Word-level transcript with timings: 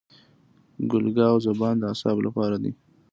ګل 0.91 1.05
ګاو 1.17 1.37
زبان 1.47 1.75
د 1.79 1.83
اعصابو 1.91 2.25
لپاره 2.27 2.55
دی. 2.63 2.71